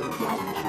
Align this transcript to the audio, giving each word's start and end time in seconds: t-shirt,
t-shirt, 0.00 0.63